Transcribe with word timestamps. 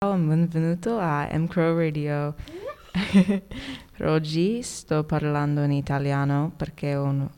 Ciao 0.00 0.14
e 0.14 0.18
benvenuto 0.18 0.96
a 0.96 1.28
M 1.32 1.48
Crow 1.48 1.76
Radio. 1.76 2.32
per 3.96 4.06
oggi 4.06 4.62
sto 4.62 5.02
parlando 5.02 5.64
in 5.64 5.72
italiano 5.72 6.52
perché 6.56 6.94
ho 6.94 7.02
un 7.02 7.28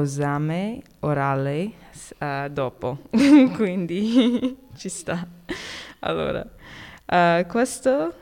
esame 0.00 0.80
orale 1.00 1.72
uh, 2.20 2.48
dopo, 2.50 2.98
quindi 3.56 4.56
ci 4.78 4.88
sta. 4.88 5.26
Allora, 5.98 6.48
uh, 7.06 7.44
questo 7.48 8.14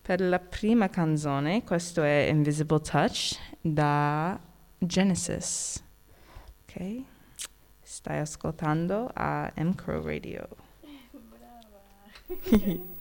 per 0.00 0.20
la 0.20 0.38
prima 0.38 0.88
canzone, 0.88 1.64
questo 1.64 2.04
è 2.04 2.28
Invisible 2.30 2.80
Touch 2.80 3.36
da 3.60 4.38
Genesis. 4.78 5.82
Ok? 6.62 7.02
Stai 7.82 8.20
ascoltando 8.20 9.10
a 9.12 9.50
M 9.56 9.72
Crow 9.74 10.00
Radio. 10.04 10.67
È 12.28 12.78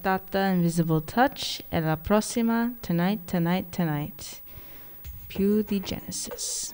stata 0.00 0.46
Invisible 0.46 1.02
Touch 1.04 1.62
e 1.68 1.78
la 1.78 1.98
prossima 1.98 2.74
Tonight, 2.80 3.30
Tonight, 3.30 3.76
Tonight. 3.76 4.40
Più 5.26 5.62
di 5.62 5.78
Genesis. 5.80 6.72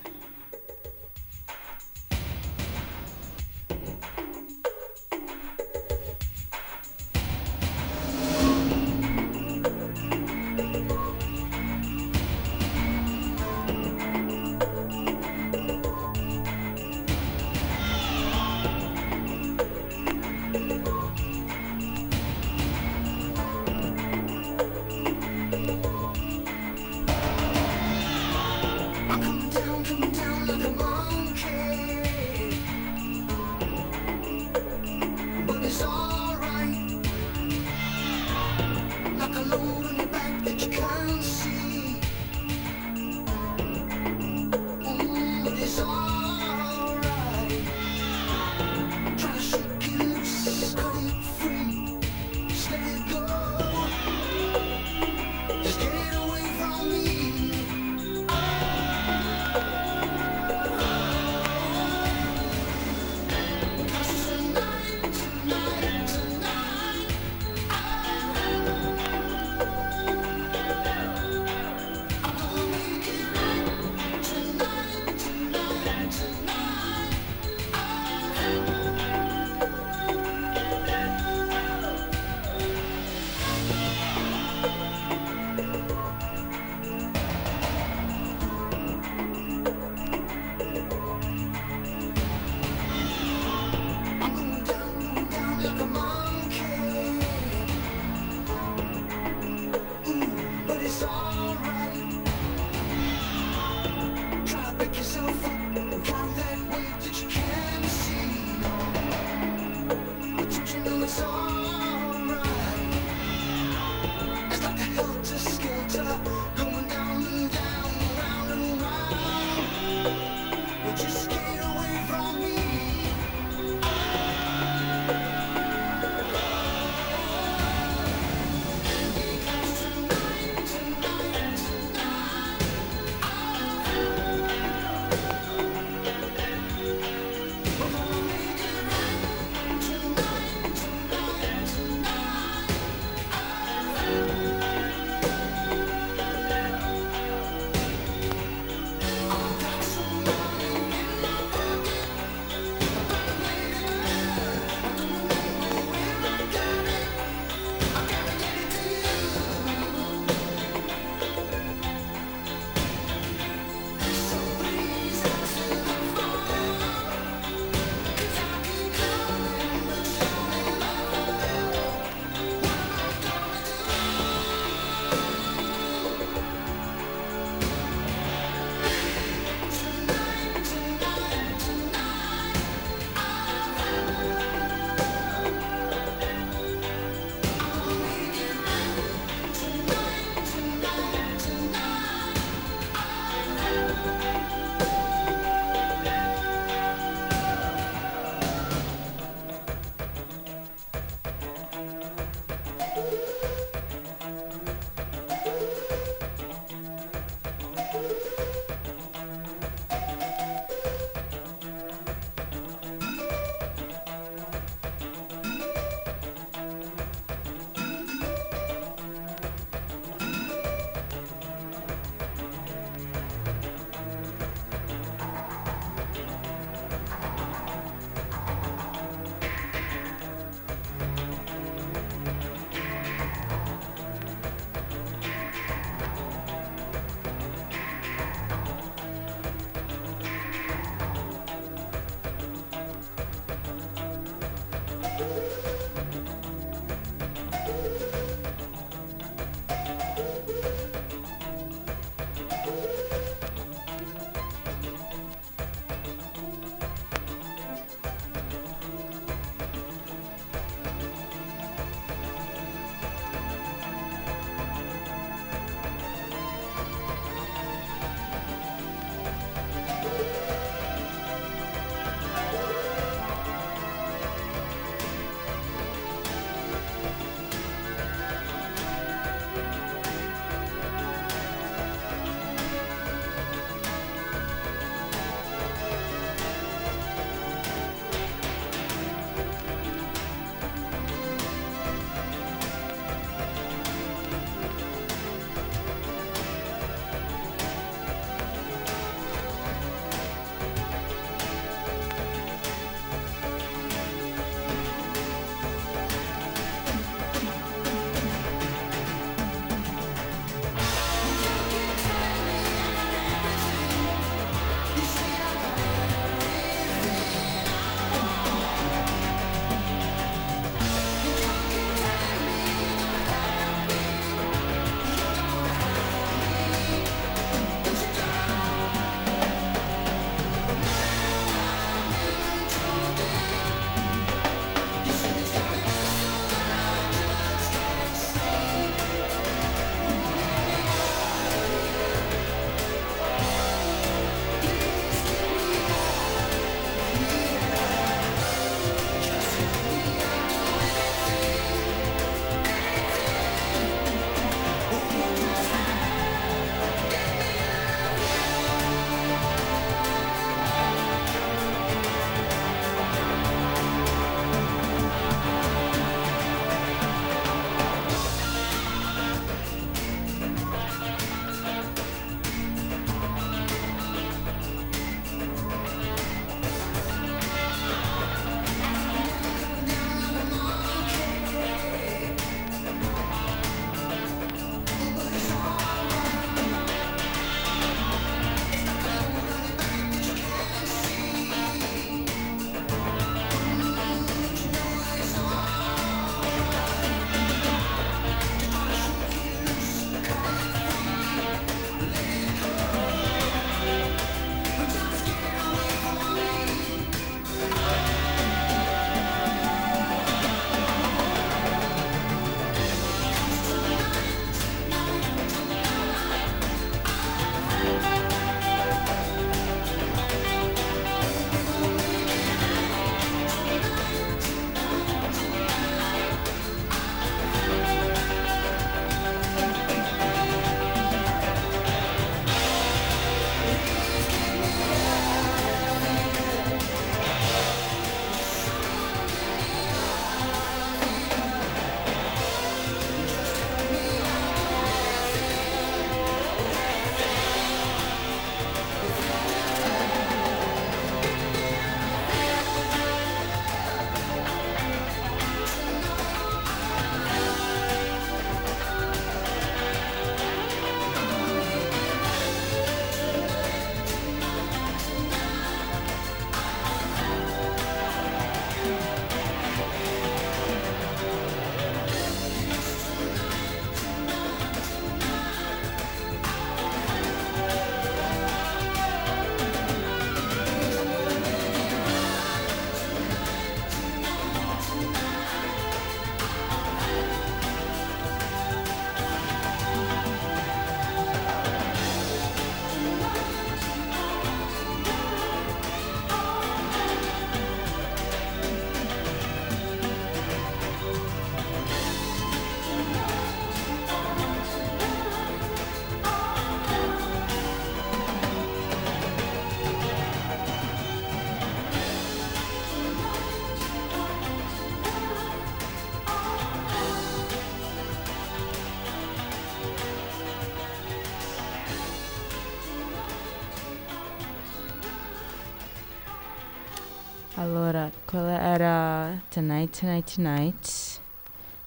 Quella 528.27 528.59
era 528.59 529.29
uh, 529.35 529.41
Tonight, 529.51 530.01
Tonight, 530.01 530.35
Tonight 530.35 531.21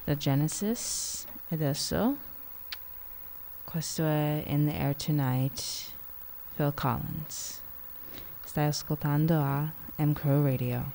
da 0.05 0.15
Genesis. 0.15 1.25
Adesso 1.50 2.15
questo 3.65 4.03
è 4.03 4.43
In 4.48 4.65
the 4.65 4.74
Air 4.74 4.96
Tonight, 4.96 5.91
Phil 6.55 6.74
Collins. 6.74 7.60
Stai 8.46 8.67
ascoltando 8.67 9.38
a 9.38 9.69
M 9.98 10.13
Crow 10.13 10.46
Radio. 10.46 10.86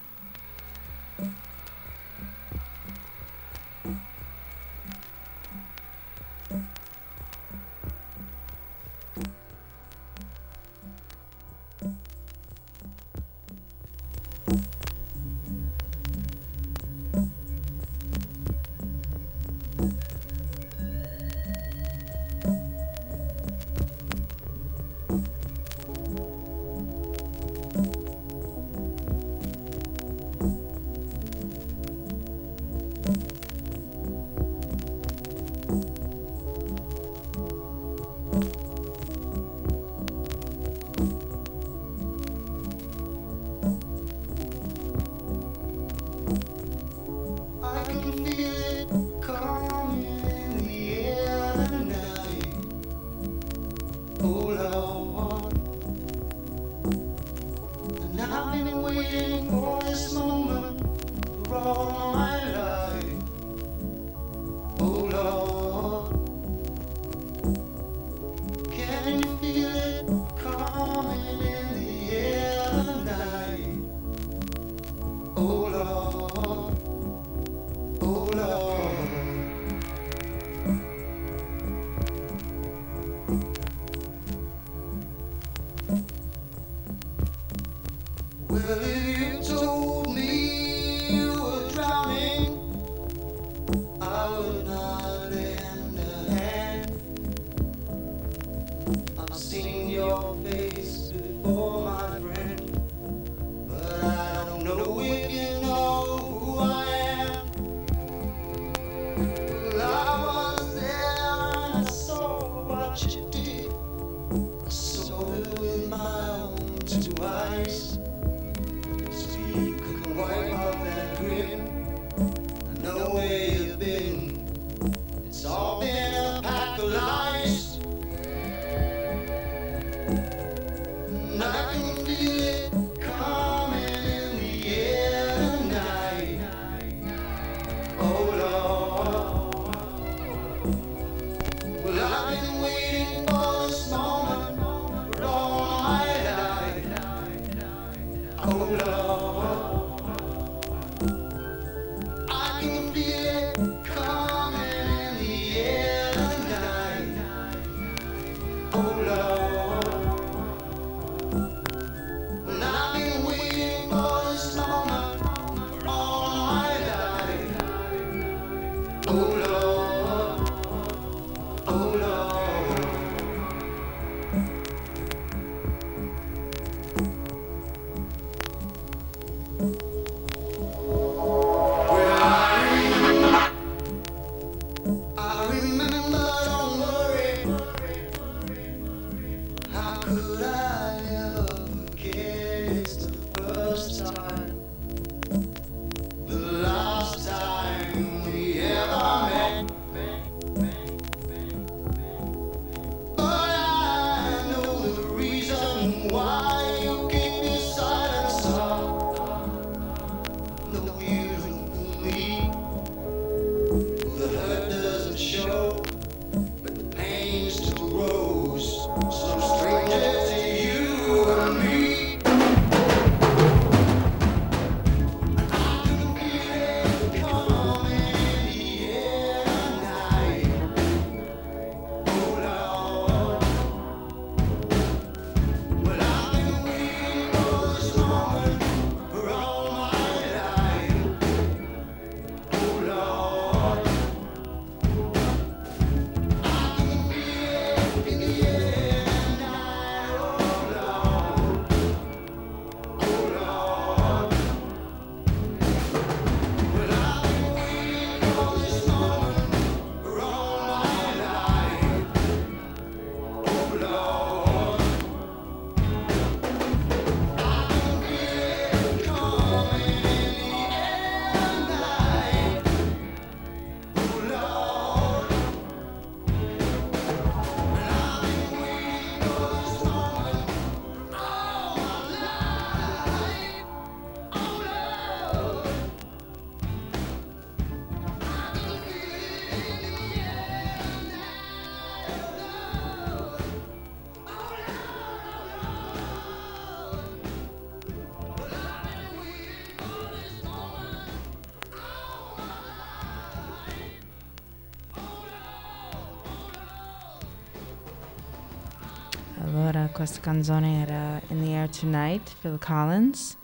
Questa 310.04 310.20
canzone 310.20 310.82
era 310.82 311.16
uh, 311.16 311.32
In 311.32 311.42
the 311.42 311.52
Air 311.52 311.66
Tonight, 311.70 312.34
Phil 312.42 312.58
Collins. 312.58 313.38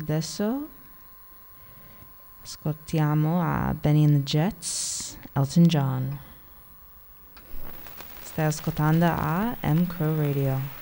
Adesso 0.00 0.66
ascoltiamo 2.42 3.40
a 3.40 3.72
Benny 3.80 4.02
and 4.02 4.16
the 4.16 4.22
Jets, 4.24 5.16
Elton 5.34 5.66
John. 5.66 6.18
Stai 8.24 8.46
ascoltando 8.46 9.04
a 9.06 9.56
M 9.60 9.86
Crow 9.86 10.16
Radio. 10.16 10.79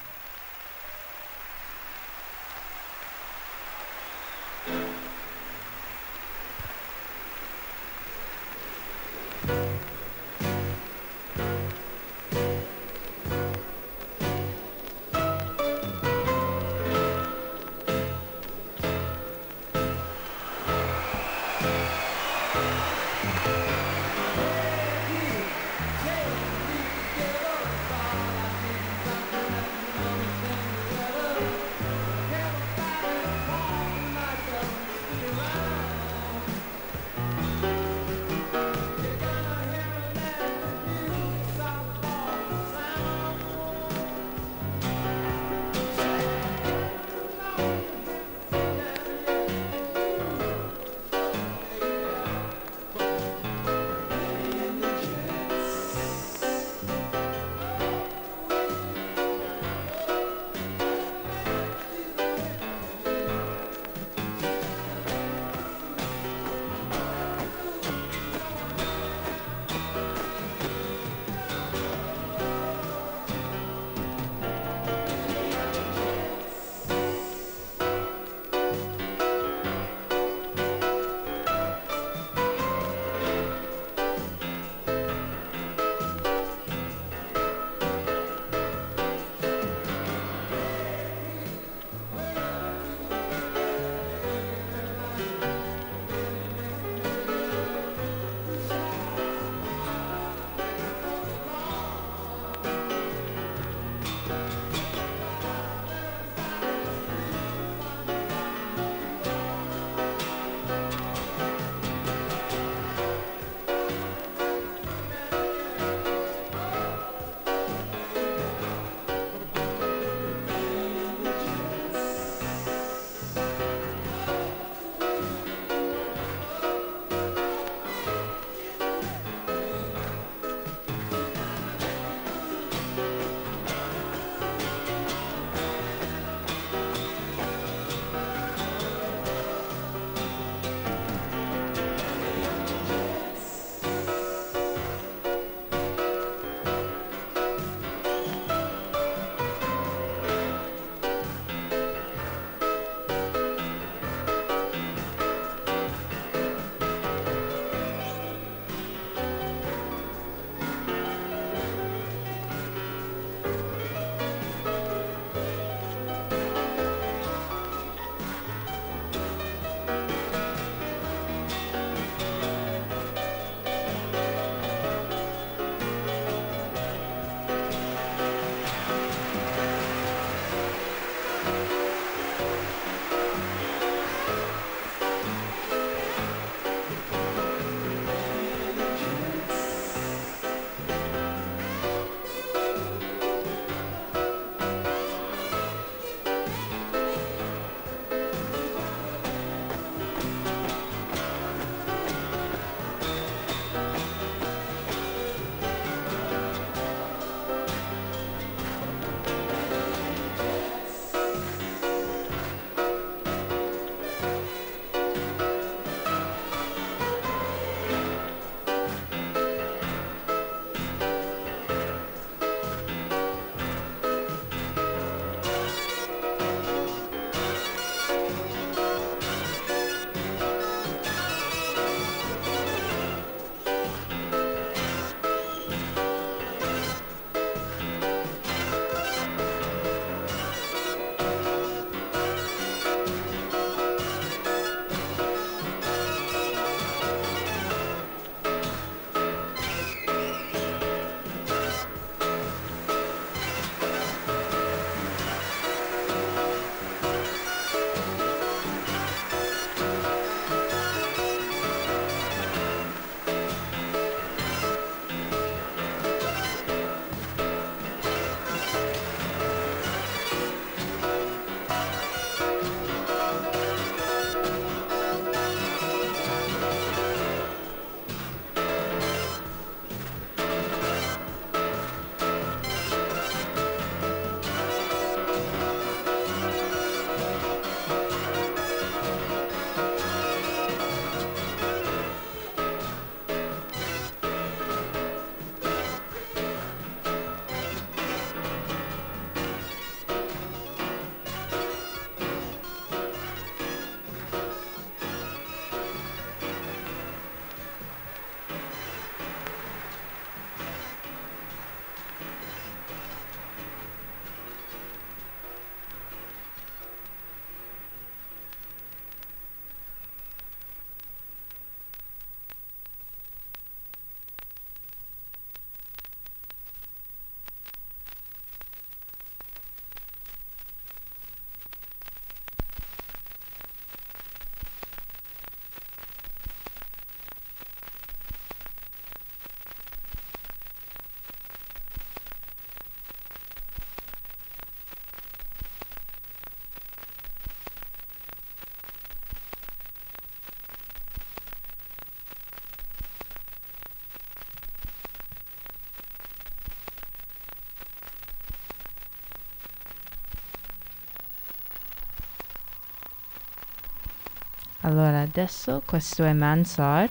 Allora, 364.88 365.20
adesso 365.20 365.83
questo 365.85 366.24
è 366.24 366.33
Mansard 366.33 367.11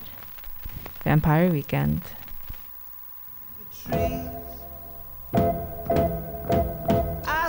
Vampire 1.03 1.49
Weekend. 1.49 2.01
I 3.85 4.31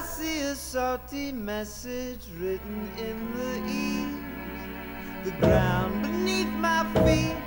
see 0.03 0.43
a 0.43 0.55
salty 0.55 1.33
message 1.33 2.27
written 2.39 2.91
in 2.99 3.33
the 3.39 3.63
eaves, 3.73 5.25
the 5.25 5.31
ground 5.41 6.03
beneath 6.03 6.53
my 6.59 6.85
feet. 7.07 7.38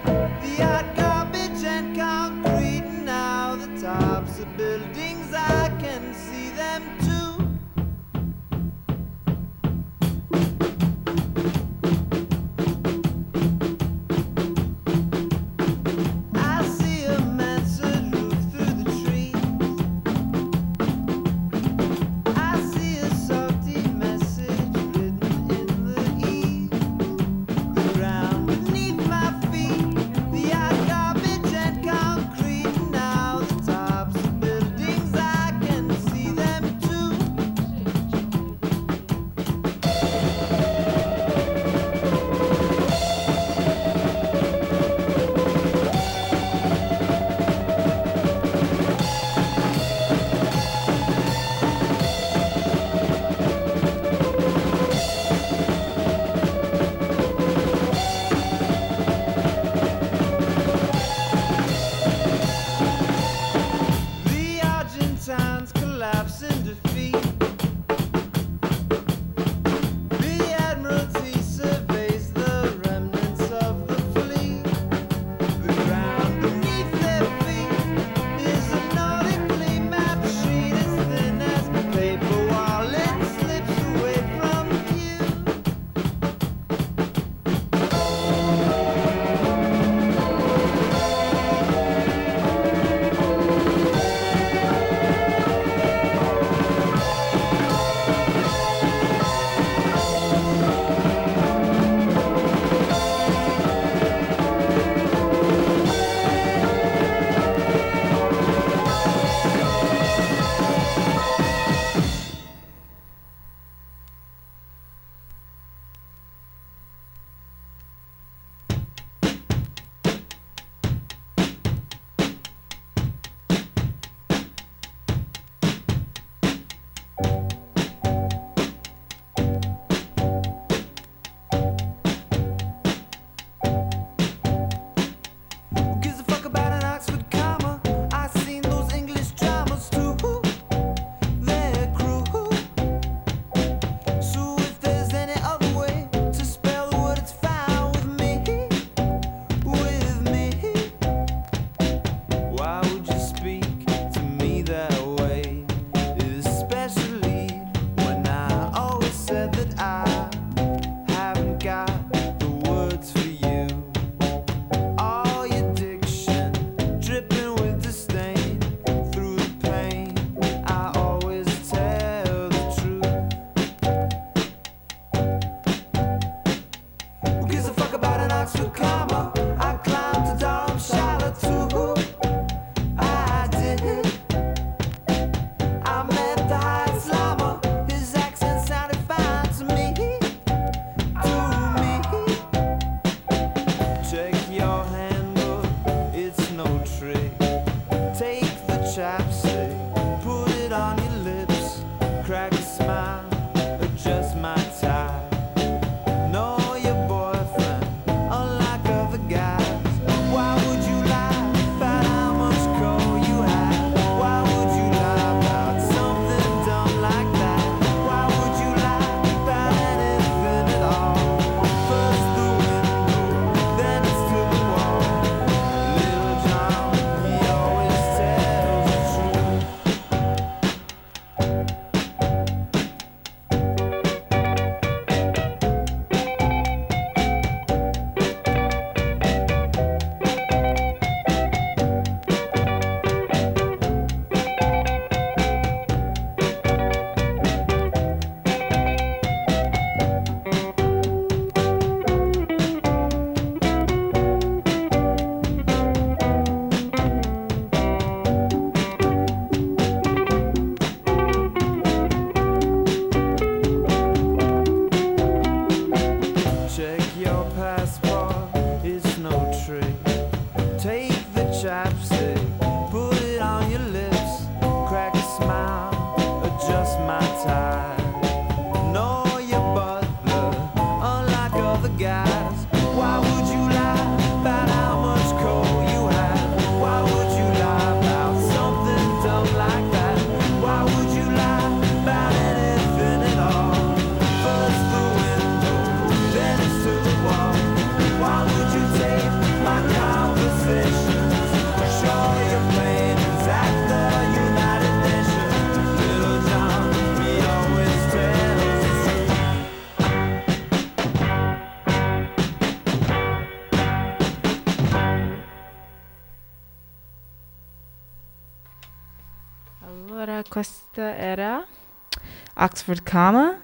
Oxford 322.62 323.02
Comma 323.02 323.60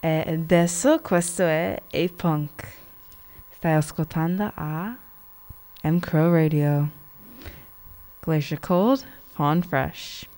e 0.00 0.24
adesso 0.26 1.00
questo 1.00 1.44
è 1.44 1.80
A-Punk. 1.90 2.68
Stai 3.52 3.72
ascoltando 3.72 4.52
a 4.54 4.94
M 5.82 5.98
Crow 5.98 6.30
Radio. 6.30 6.90
Glacier 8.20 8.60
Cold, 8.60 9.02
Fawn 9.32 9.62
Fresh. 9.62 10.28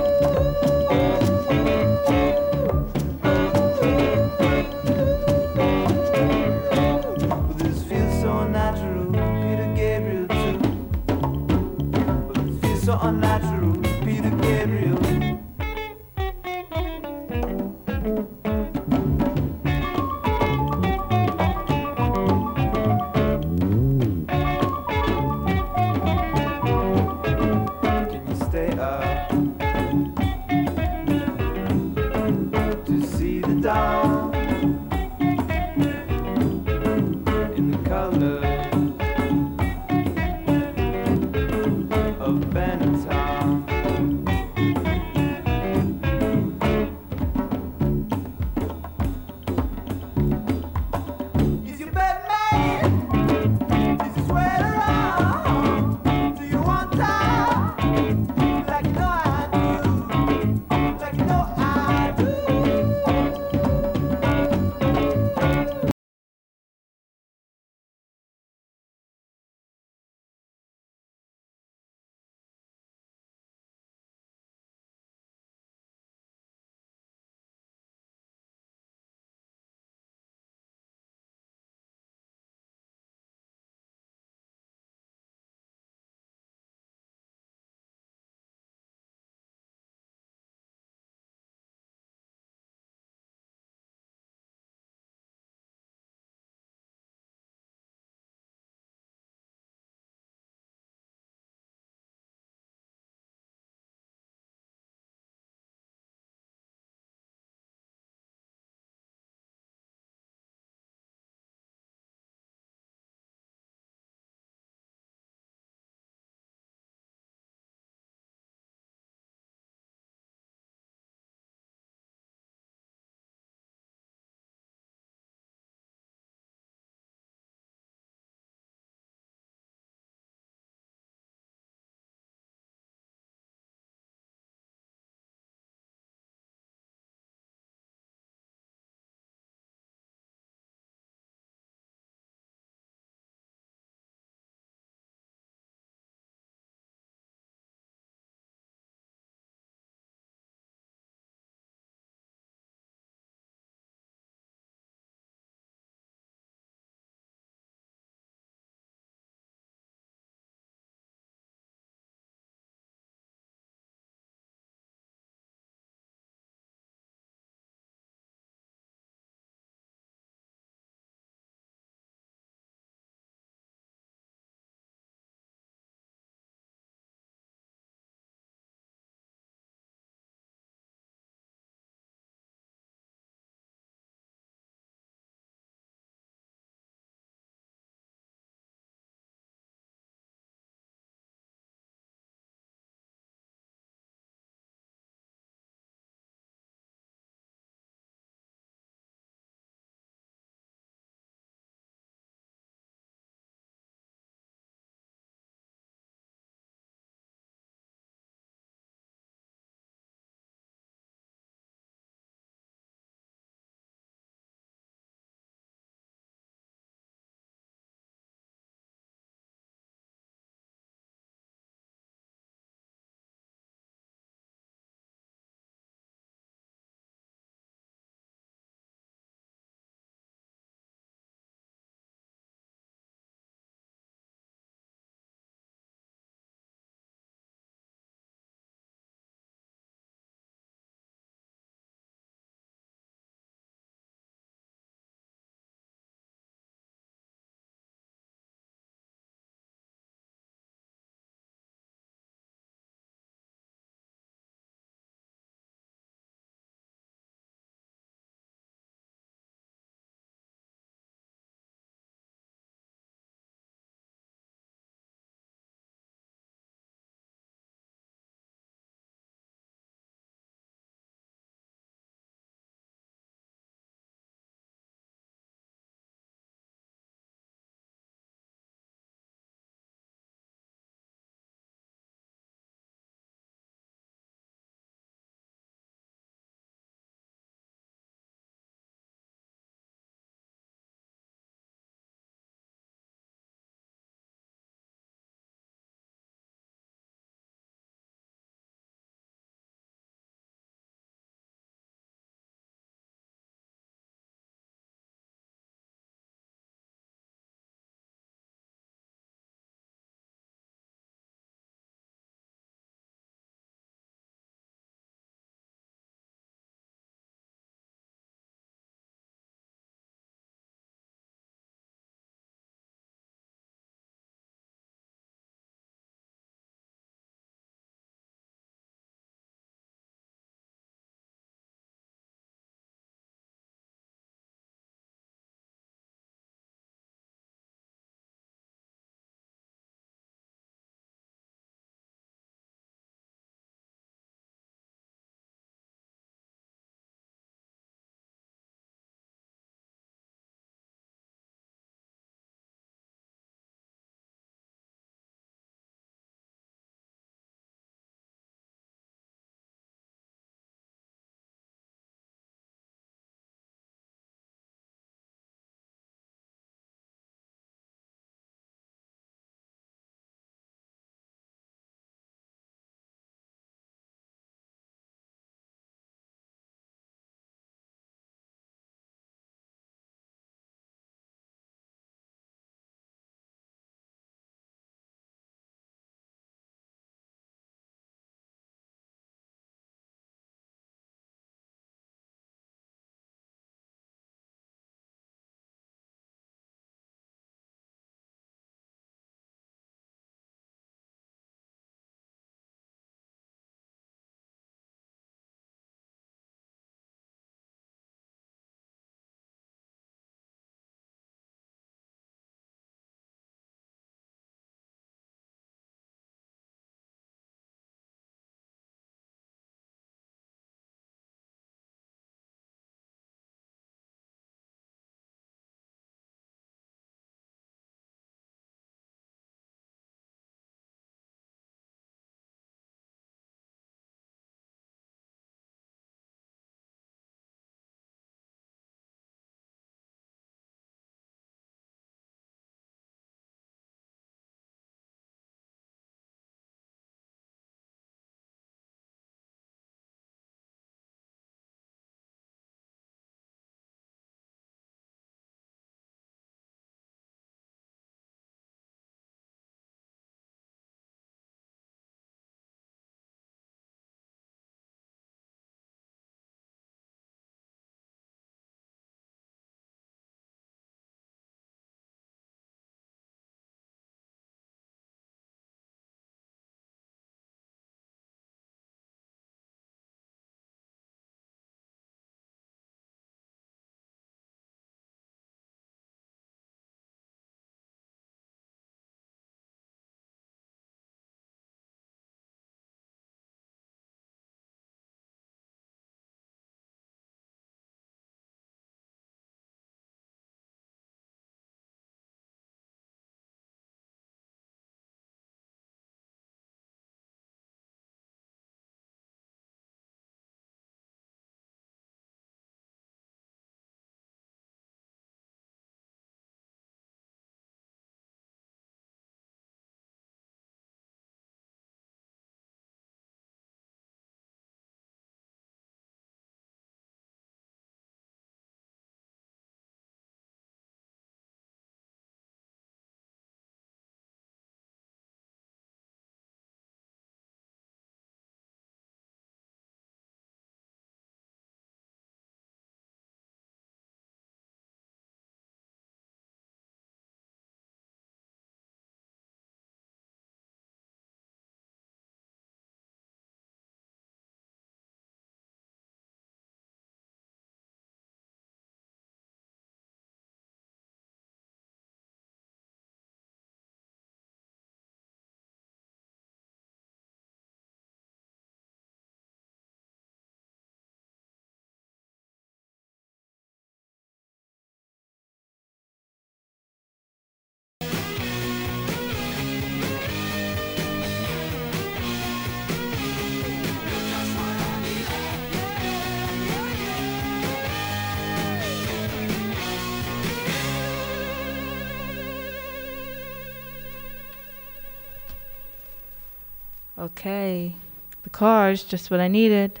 okay, 597.22 597.94
the 598.42 598.50
Cars 598.50 599.04
just 599.04 599.30
what 599.30 599.40
I 599.40 599.48
needed. 599.48 600.00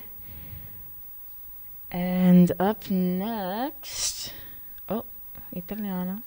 And 1.90 2.50
up 2.58 2.90
next, 2.90 4.32
oh, 4.88 5.04
italiano. 5.52 6.22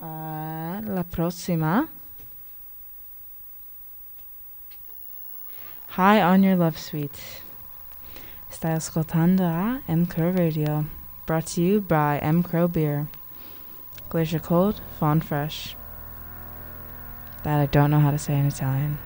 Uh, 0.00 0.80
la 0.84 1.02
prossima. 1.02 1.88
High 5.88 6.22
on 6.22 6.42
your 6.42 6.56
love 6.56 6.78
suite. 6.78 7.42
Stai 8.50 8.74
ascoltando 8.74 9.44
a 9.44 9.82
M 9.88 10.06
Crow 10.06 10.30
Radio, 10.30 10.86
brought 11.26 11.46
to 11.48 11.62
you 11.62 11.80
by 11.80 12.18
M 12.18 12.42
Crow 12.42 12.68
Beer. 12.68 13.08
Glacier 14.08 14.38
Cold, 14.38 14.80
Fawn 14.98 15.20
Fresh. 15.20 15.76
That 17.42 17.60
I 17.60 17.66
don't 17.66 17.90
know 17.90 18.00
how 18.00 18.10
to 18.10 18.18
say 18.18 18.38
in 18.38 18.46
Italian. 18.46 18.98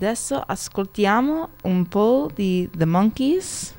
Adesso 0.00 0.40
ascoltiamo 0.40 1.50
un 1.64 1.86
po' 1.86 2.30
di 2.34 2.70
The 2.74 2.86
Monkeys. 2.86 3.76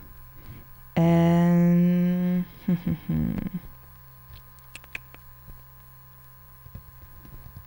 And... 0.93 2.45
Ehm, 2.65 3.39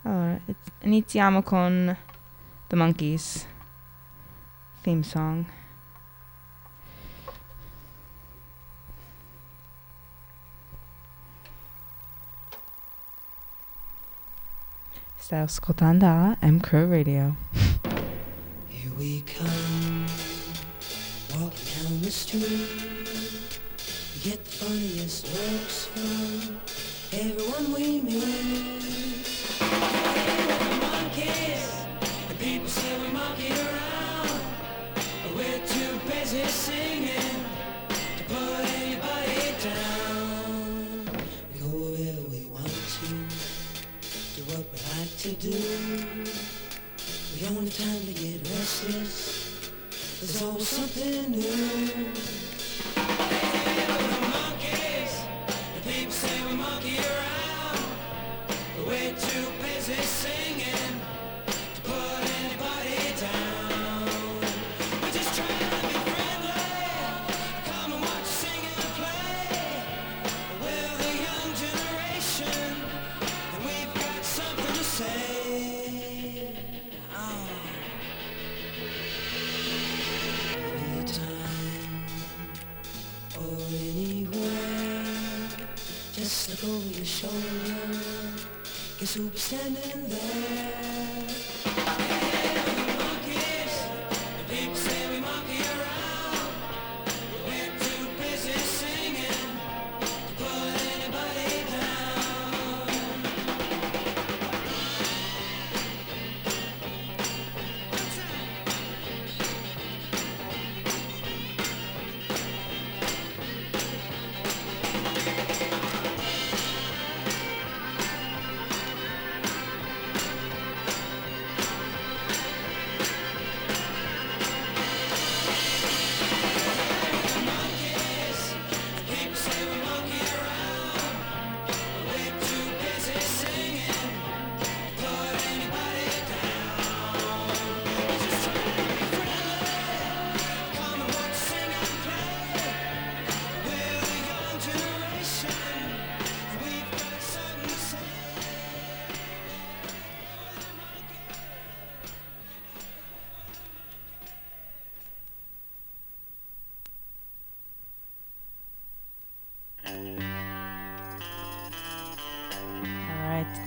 allora, 0.03 0.41
iniziamo 0.83 1.43
con 1.43 1.97
The 2.69 2.77
Monkeys 2.77 3.45
theme 4.83 5.03
song. 5.03 5.45
Stai 15.17 15.41
ascoltando 15.41 16.07
a 16.07 16.37
M 16.41 16.59
Crow 16.61 16.89
Radio. 16.89 17.44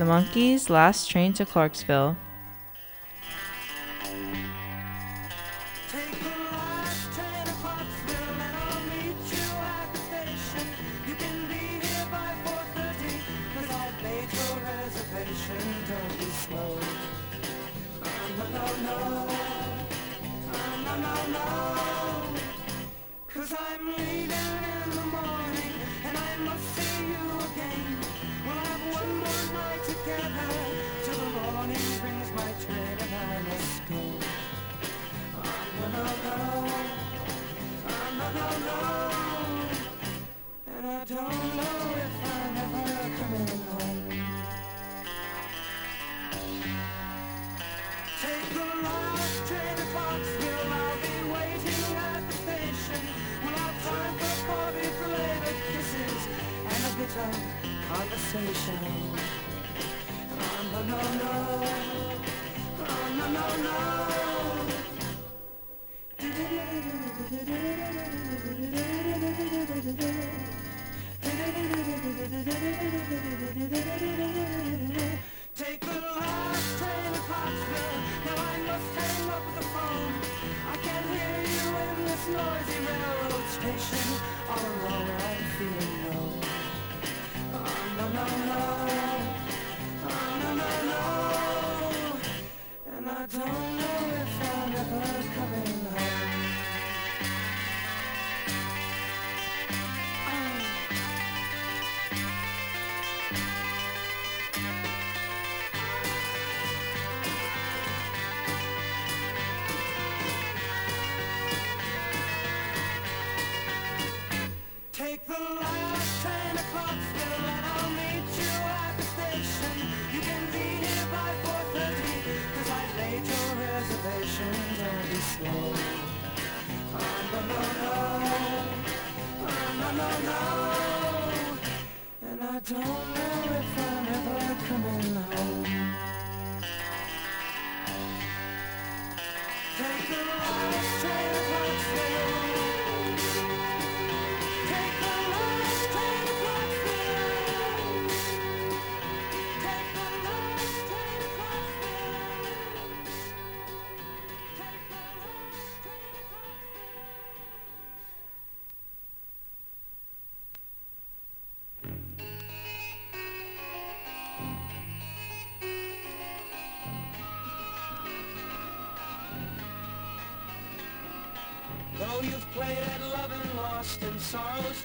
Monkees' 0.07 0.69
last 0.69 1.09
train 1.09 1.33
to 1.33 1.45
Clarksville. 1.45 2.15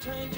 strange 0.02 0.36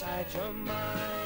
inside 0.00 0.26
your 0.32 0.52
mind. 0.52 1.17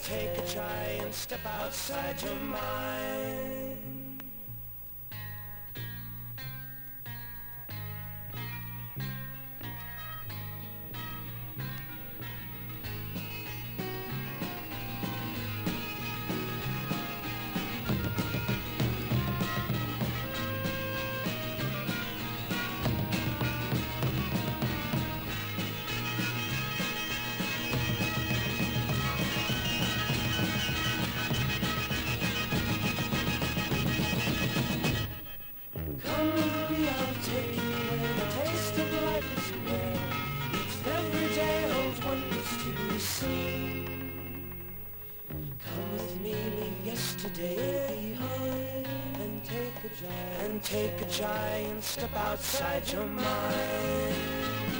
take 0.00 0.38
a 0.38 0.42
try 0.52 0.98
and 1.00 1.14
step 1.14 1.40
outside 1.46 2.22
your 2.22 2.34
mind. 2.36 3.31
take 50.82 51.00
a 51.00 51.10
giant 51.10 51.84
step 51.84 52.10
outside 52.16 52.82
your 52.92 53.06
mind. 53.06 54.71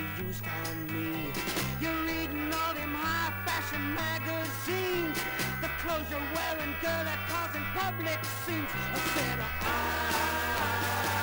on 0.00 0.86
me. 0.86 1.32
You're 1.80 2.02
reading 2.04 2.52
all 2.54 2.74
them 2.74 2.94
high 2.94 3.32
fashion 3.44 3.94
magazines. 3.94 5.18
The 5.60 5.68
clothes 5.82 6.08
you're 6.10 6.30
wearing, 6.34 6.74
girl, 6.80 7.06
are 7.12 7.22
causing 7.28 7.64
public 7.74 8.20
scenes. 8.44 8.70
I 8.94 8.98
said, 9.14 9.38
eyes. 9.66 11.19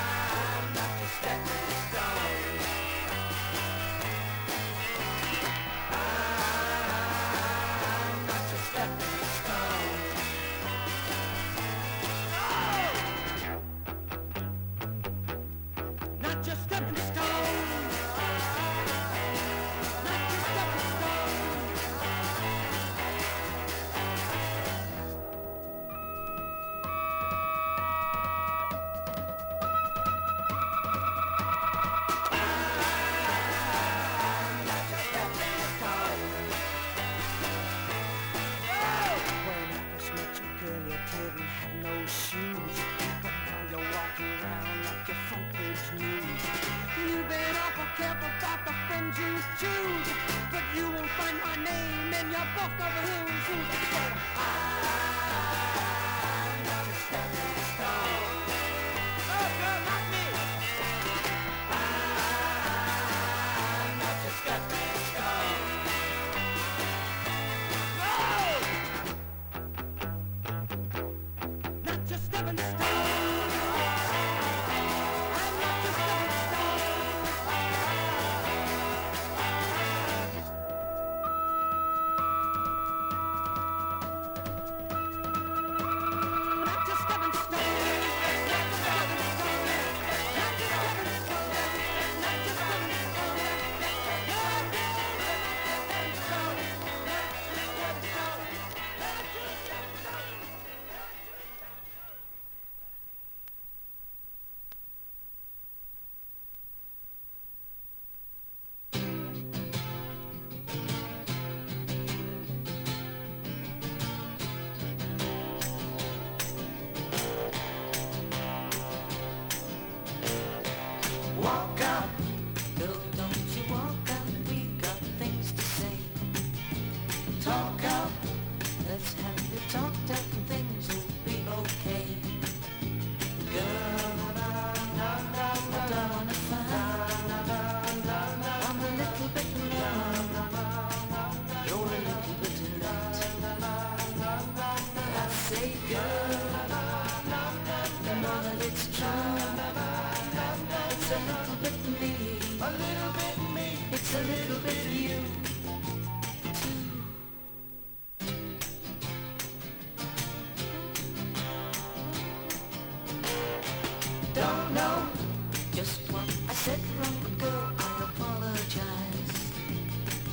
said 166.64 166.80
wrong, 166.98 167.74
I 167.78 168.10
apologize. 168.10 169.52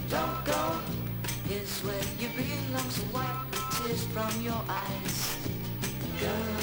Don't 0.09 0.43
go, 0.43 0.79
is 1.51 1.79
where 1.81 2.01
you 2.19 2.29
belong, 2.35 2.89
so 2.89 3.03
wipe 3.13 3.51
the 3.51 3.61
tears 3.75 4.03
from 4.05 4.41
your 4.41 4.61
eyes. 4.67 5.37
Girl. 6.19 6.54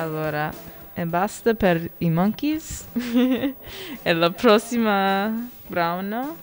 Allora, 0.00 0.50
e 0.94 1.04
basta 1.04 1.52
per 1.52 1.90
i 1.98 2.08
monkeys. 2.08 2.86
e 4.02 4.12
la 4.14 4.30
prossima 4.30 5.30
brano, 5.66 6.36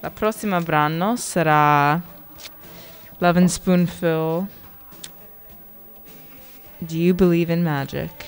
la 0.00 0.10
prossima 0.10 0.60
brano 0.60 1.16
sarà 1.16 1.98
Love 3.16 3.38
and 3.38 3.48
Spoonful. 3.48 4.46
Do 6.76 6.96
you 6.96 7.14
believe 7.14 7.50
in 7.50 7.62
magic? 7.62 8.19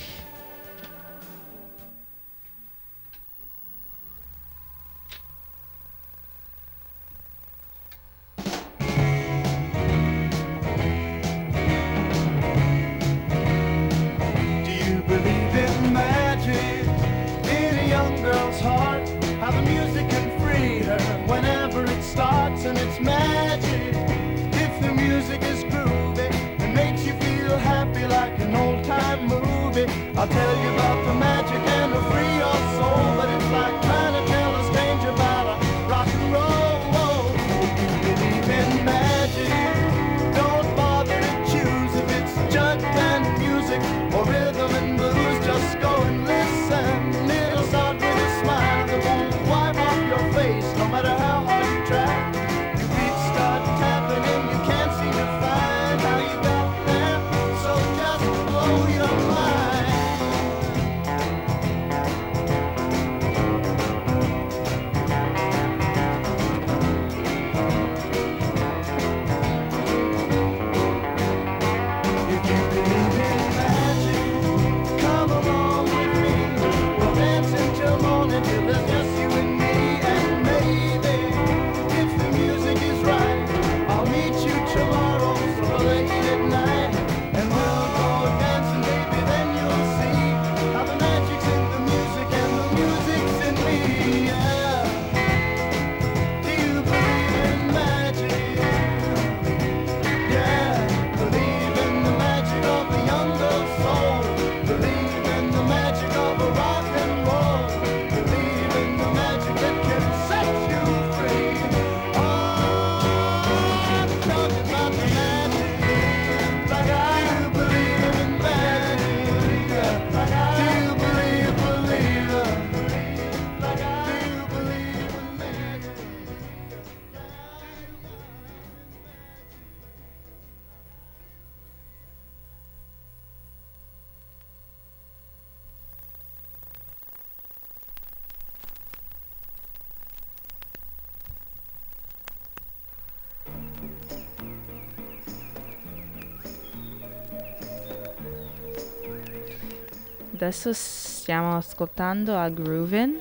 adesso 150.42 150.72
stiamo 150.72 151.56
ascoltando 151.56 152.36
a 152.36 152.48
Groovin 152.48 153.20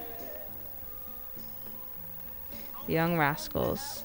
The 2.87 2.91
Young 2.91 3.15
Rascals 3.15 4.03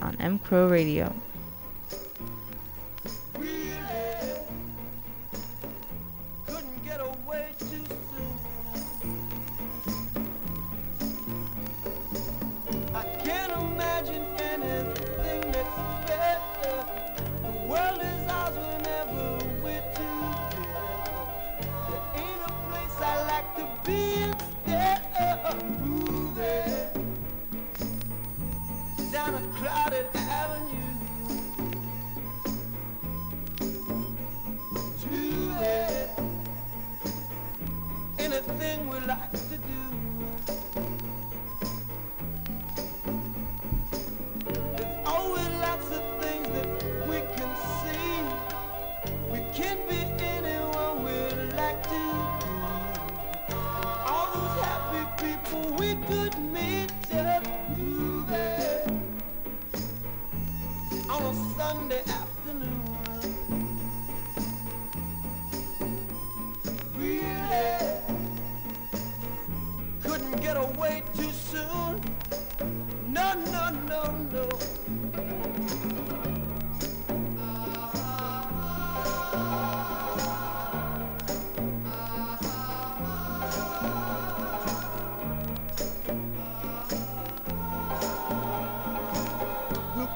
on 0.00 0.14
M 0.18 0.38
Crow 0.38 0.68
Radio. 0.68 1.33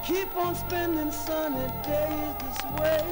keep 0.08 0.34
on 0.36 0.54
spending 0.54 1.12
sunny 1.12 1.68
days 1.82 2.34
this 2.40 2.60
way. 2.80 3.04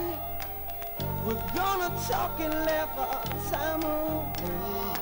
We're 1.26 1.44
gonna 1.54 1.92
talk 2.08 2.40
and 2.40 2.54
laugh 2.64 2.88
our 2.96 3.22
time 3.50 3.82
away. 3.82 4.96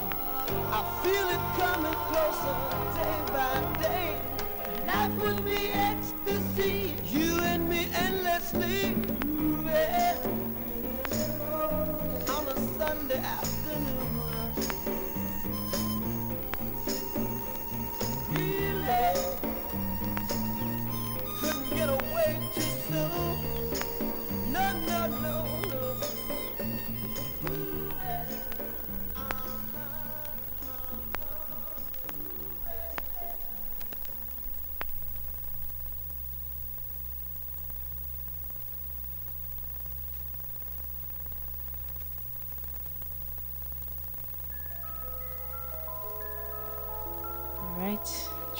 I 0.79 0.81
feel 1.03 1.27
it 1.37 1.45
coming 1.61 1.99
closer 2.11 2.57
day 2.99 3.19
by 3.37 3.55
day. 3.81 4.16
Life 4.89 5.15
will 5.23 5.41
be 5.43 5.71
ecstasy, 5.73 6.97
you 7.12 7.39
and 7.43 7.69
me 7.69 7.87
endlessly. 7.95 8.97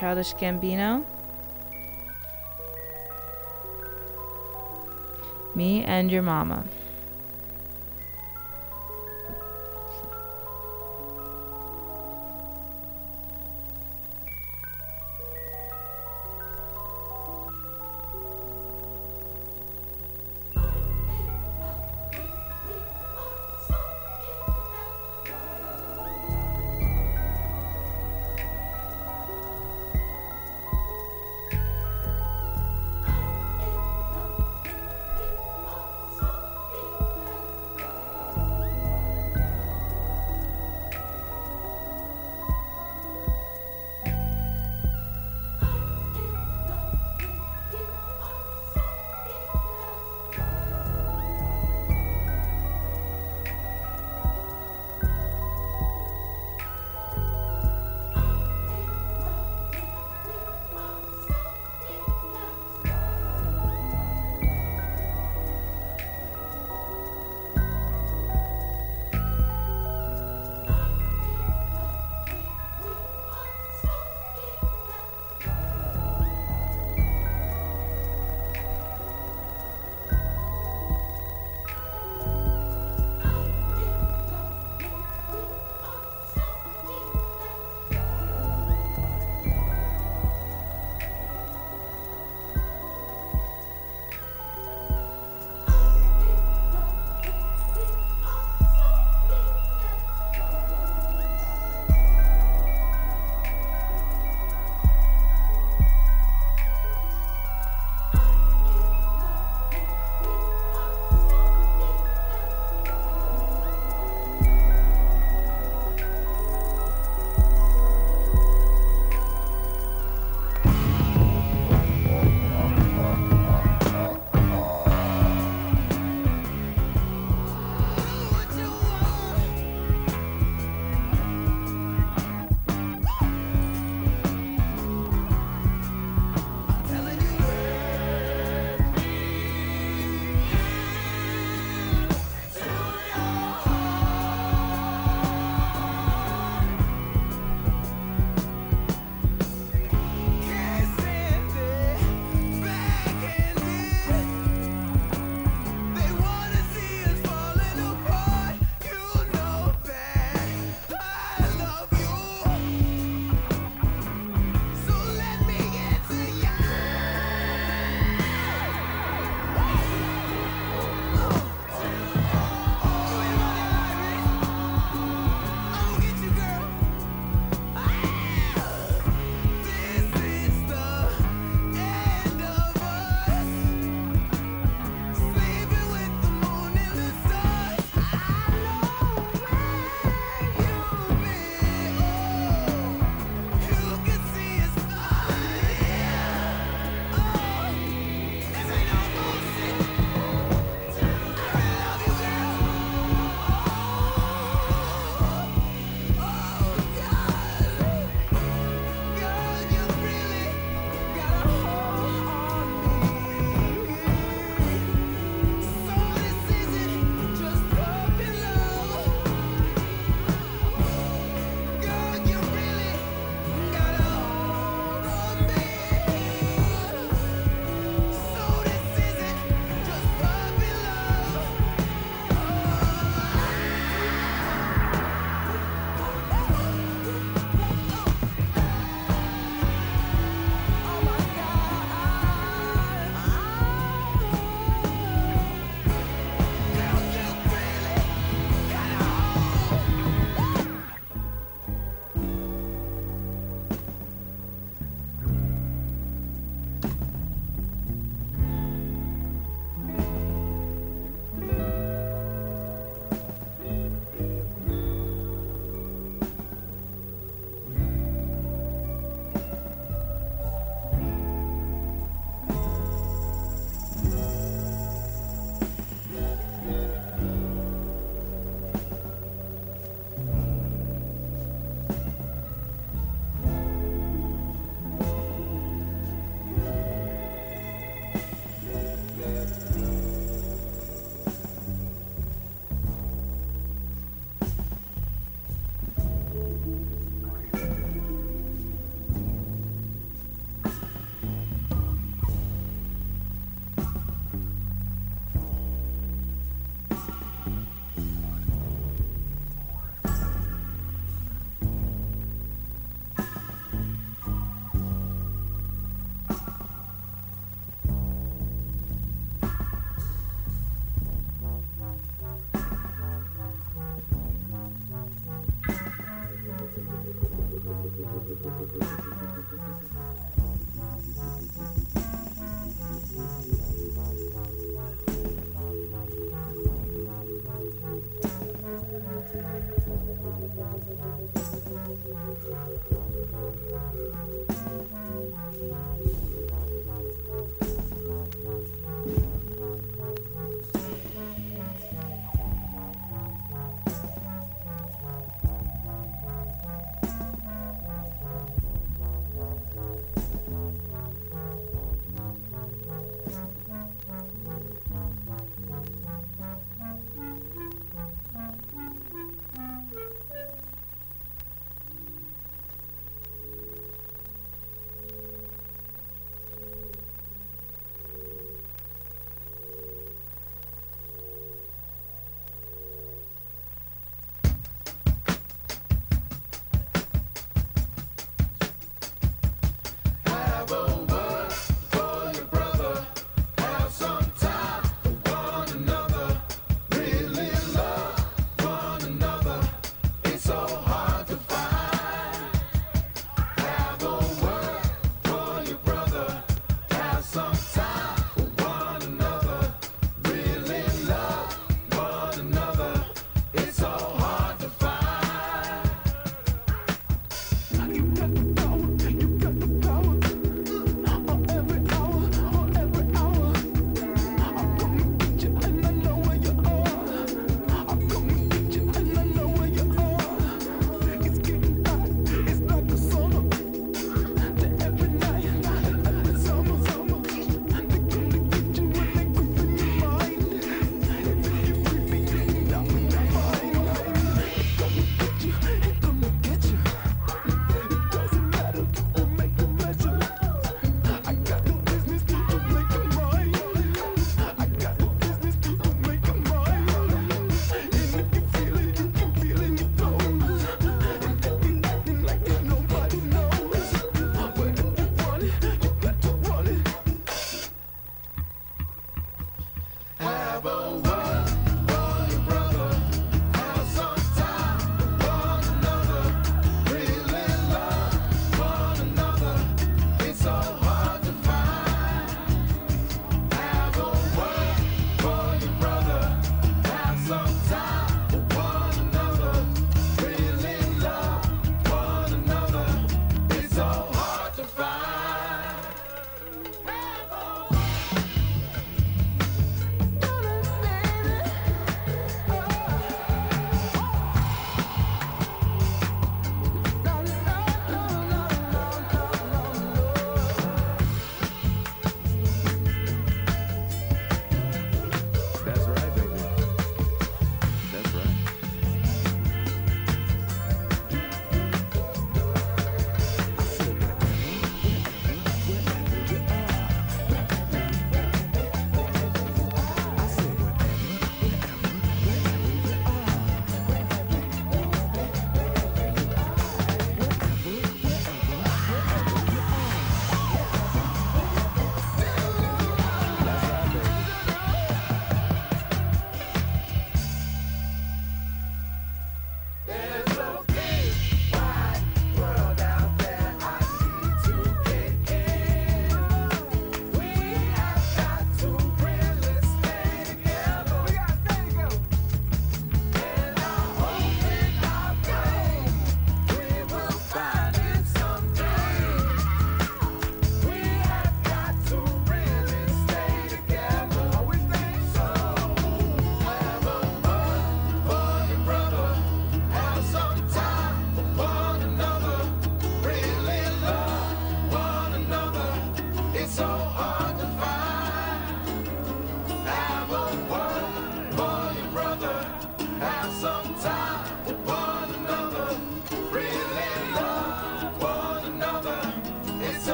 Childish 0.00 0.32
Gambino. 0.32 1.04
Me 5.54 5.84
and 5.84 6.10
your 6.10 6.22
mama. 6.22 6.64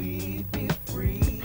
Can 0.00 0.08
we 0.08 0.44
be 0.52 0.68
free? 0.86 1.39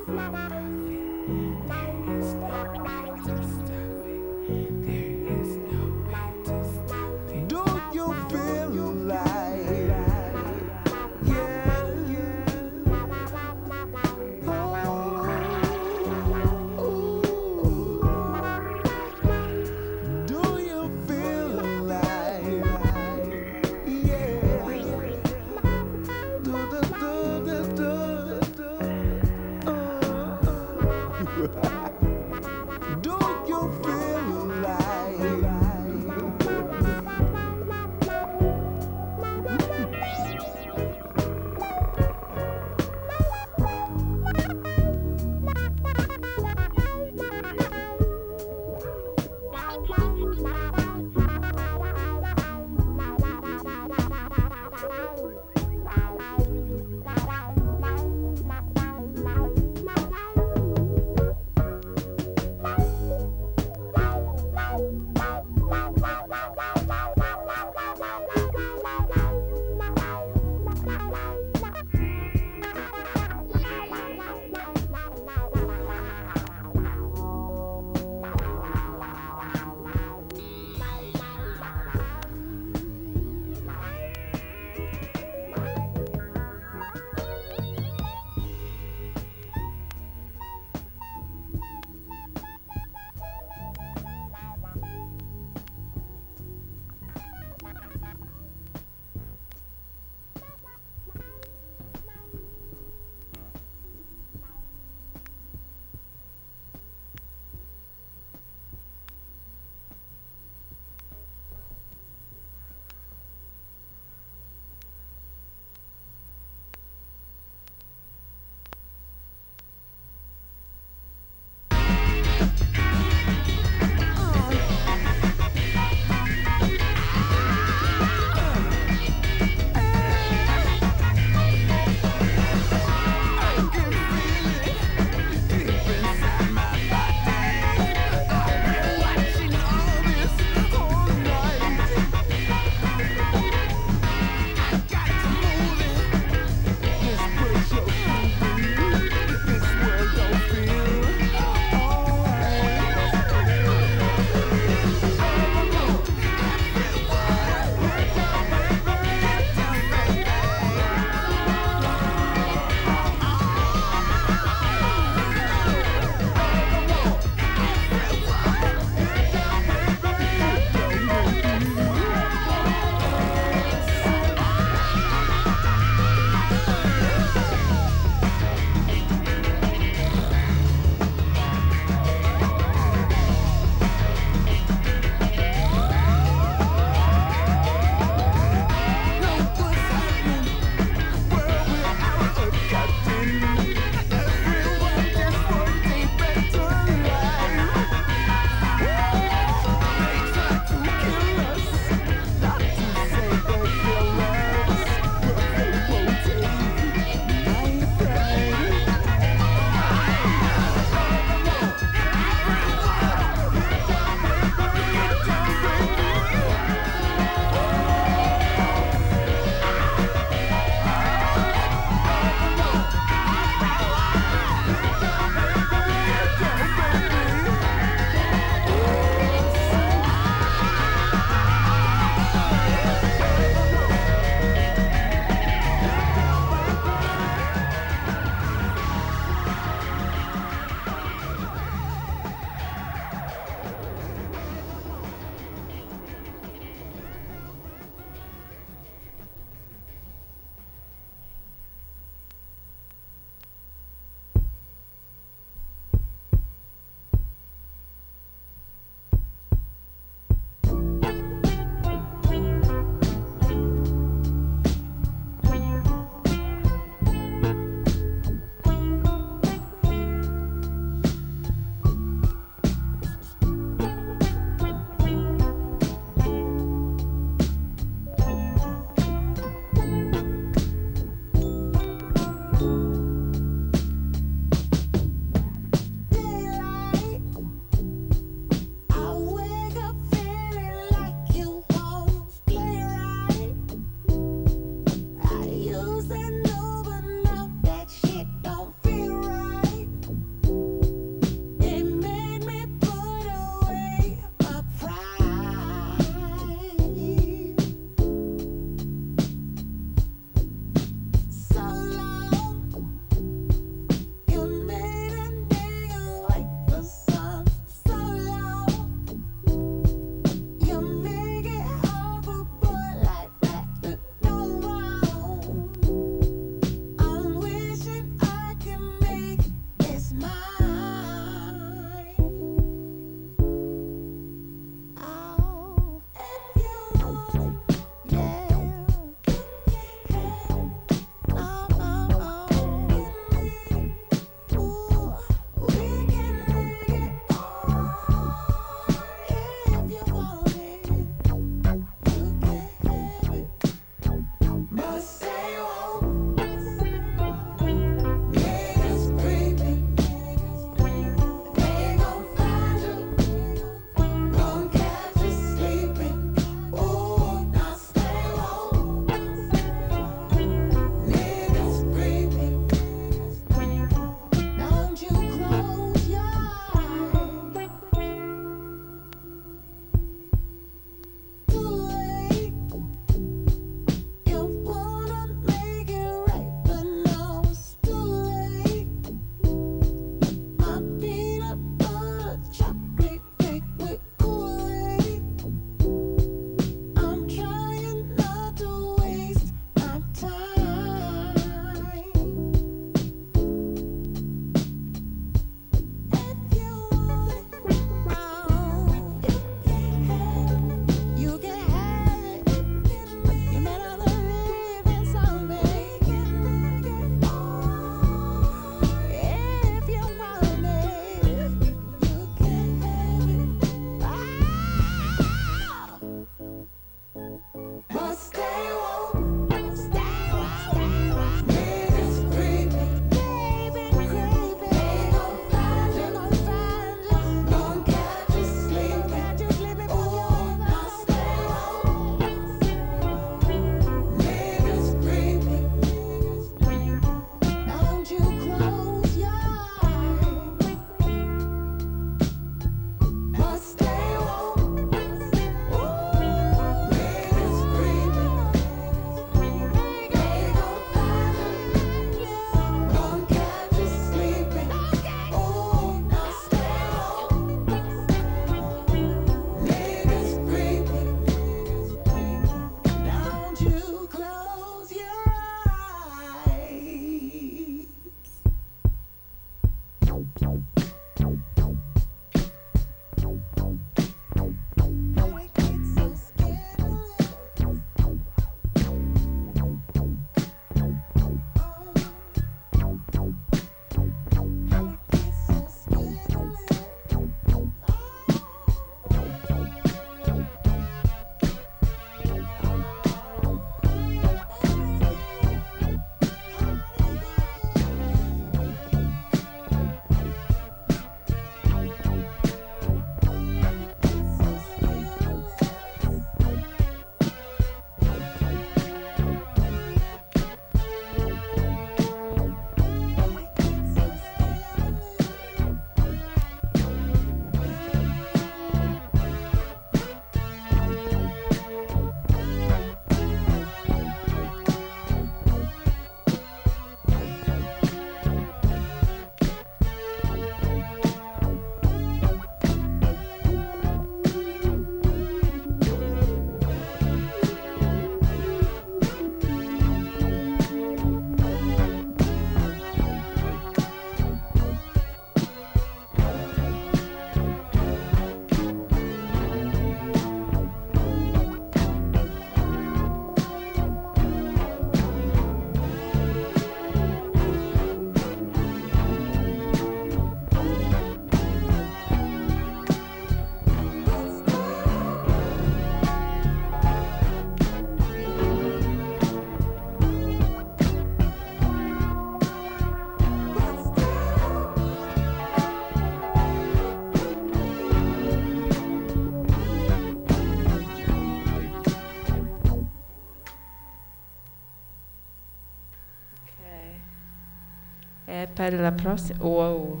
per 598.62 598.78
la 598.78 598.92
prossima... 598.92 599.42
Wow. 599.42 600.00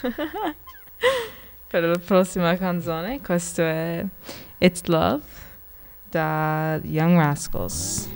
per 1.68 1.82
la 1.82 1.98
prossima 1.98 2.56
canzone, 2.56 3.20
questo 3.20 3.60
è 3.62 4.02
It's 4.58 4.82
Love 4.86 5.22
da 6.08 6.80
Young 6.82 7.18
Rascals. 7.18 8.08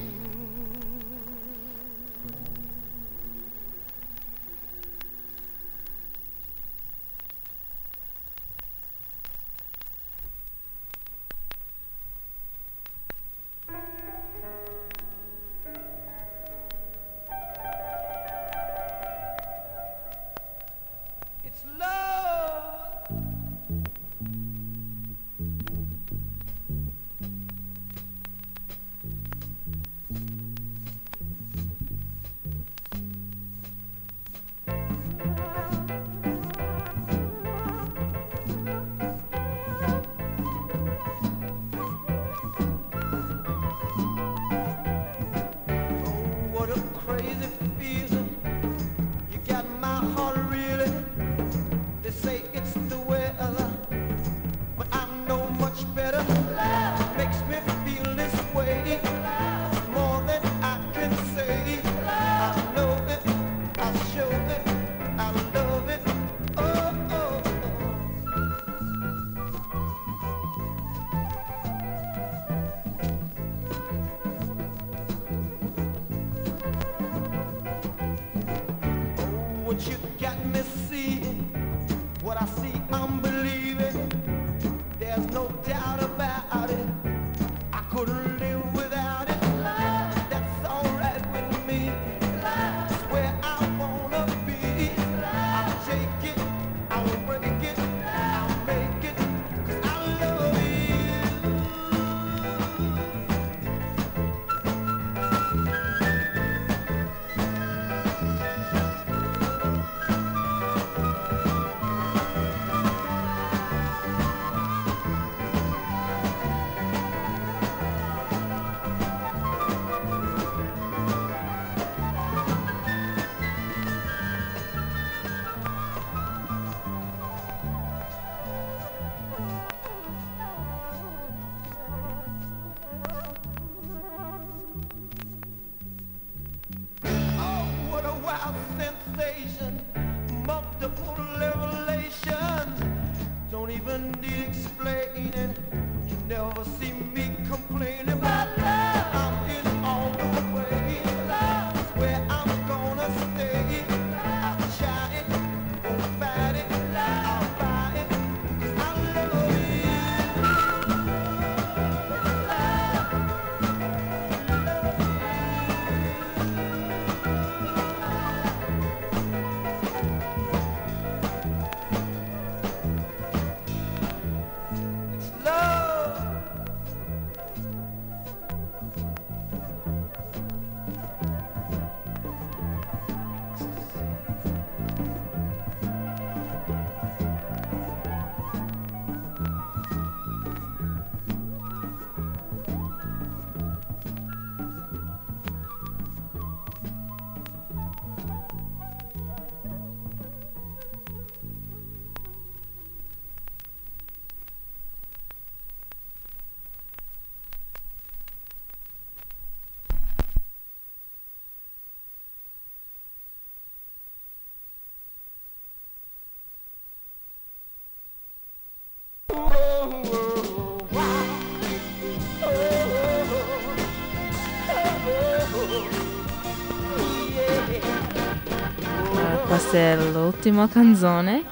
forse 229.71 230.11
l'ultima 230.11 230.69
canzone 230.69 231.45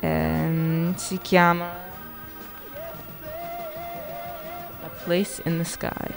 ehm, 0.00 0.92
si 0.96 1.18
chiama 1.18 1.70
A 4.82 4.88
Place 5.04 5.40
in 5.44 5.58
the 5.58 5.64
Sky. 5.64 6.09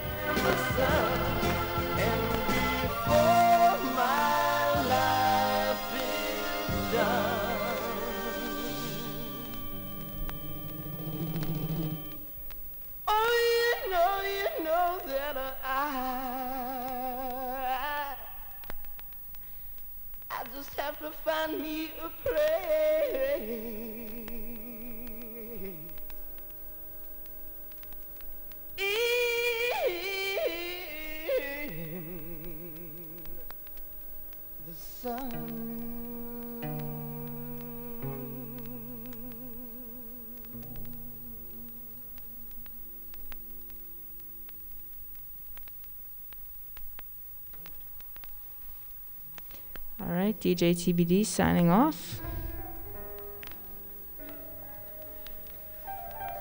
DJ 50.44 50.72
TBD 50.76 51.26
signing 51.26 51.70
off. 51.70 52.20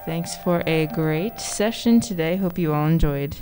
Thanks 0.05 0.35
for 0.39 0.65
a 0.67 0.89
great 0.89 1.39
session 1.39 2.01
today. 2.01 2.35
Hope 2.35 2.59
you 2.59 2.75
all 2.75 2.89
enjoyed. 2.89 3.37